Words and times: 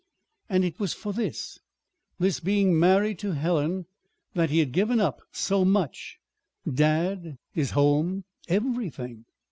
And 0.49 0.65
it 0.65 0.79
was 0.79 0.95
for 0.95 1.13
this, 1.13 1.59
this 2.17 2.39
being 2.39 2.79
married 2.79 3.19
to 3.19 3.33
Helen, 3.35 3.85
that 4.33 4.49
he 4.49 4.57
had 4.57 4.71
given 4.71 4.99
up 4.99 5.21
so 5.31 5.63
much: 5.63 6.17
dad, 6.67 7.37
his 7.51 7.69
home, 7.77 8.23
everything. 8.47 9.25